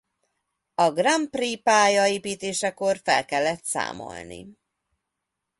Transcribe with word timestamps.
A 0.75 0.91
Grand 0.91 1.29
Prix 1.29 1.57
pálya 1.61 2.07
építésekor 2.07 2.99
fel 3.03 3.25
kellett 3.25 3.63
számolni. 3.63 4.57